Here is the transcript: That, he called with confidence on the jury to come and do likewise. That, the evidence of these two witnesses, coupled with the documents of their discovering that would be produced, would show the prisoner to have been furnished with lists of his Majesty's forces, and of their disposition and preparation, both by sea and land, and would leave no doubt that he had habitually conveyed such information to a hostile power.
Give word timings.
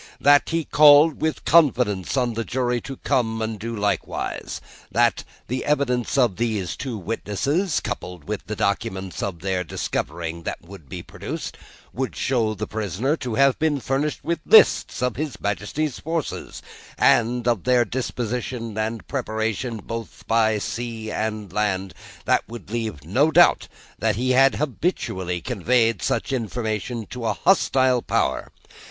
That, 0.19 0.49
he 0.49 0.65
called 0.65 1.21
with 1.21 1.45
confidence 1.45 2.17
on 2.17 2.33
the 2.33 2.43
jury 2.43 2.81
to 2.81 2.97
come 3.03 3.39
and 3.39 3.59
do 3.59 3.75
likewise. 3.75 4.59
That, 4.91 5.23
the 5.45 5.63
evidence 5.63 6.17
of 6.17 6.37
these 6.37 6.75
two 6.75 6.97
witnesses, 6.97 7.79
coupled 7.79 8.23
with 8.27 8.47
the 8.47 8.55
documents 8.55 9.21
of 9.21 9.41
their 9.41 9.63
discovering 9.63 10.41
that 10.41 10.63
would 10.63 10.89
be 10.89 11.03
produced, 11.03 11.55
would 11.93 12.15
show 12.15 12.55
the 12.55 12.65
prisoner 12.65 13.15
to 13.17 13.35
have 13.35 13.59
been 13.59 13.79
furnished 13.79 14.23
with 14.23 14.39
lists 14.43 15.03
of 15.03 15.17
his 15.17 15.39
Majesty's 15.39 15.99
forces, 15.99 16.63
and 16.97 17.47
of 17.47 17.63
their 17.65 17.85
disposition 17.85 18.75
and 18.79 19.07
preparation, 19.07 19.77
both 19.77 20.25
by 20.27 20.57
sea 20.57 21.11
and 21.11 21.53
land, 21.53 21.93
and 22.25 22.39
would 22.47 22.71
leave 22.71 23.03
no 23.03 23.29
doubt 23.29 23.67
that 23.99 24.15
he 24.15 24.31
had 24.31 24.55
habitually 24.55 25.41
conveyed 25.41 26.01
such 26.01 26.33
information 26.33 27.05
to 27.11 27.27
a 27.27 27.33
hostile 27.33 28.01
power. 28.01 28.51